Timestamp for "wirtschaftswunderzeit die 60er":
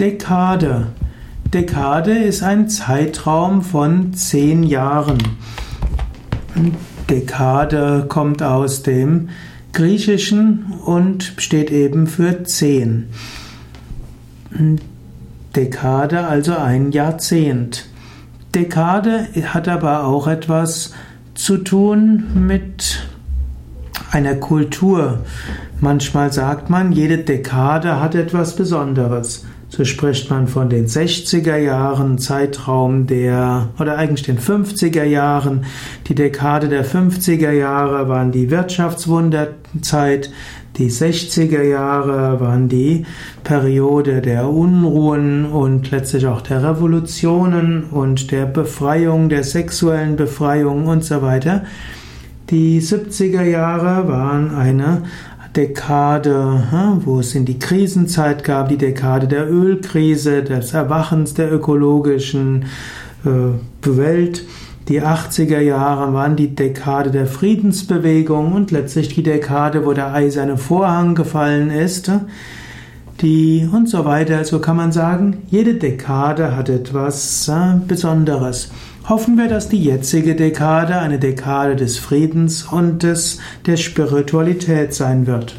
38.50-41.62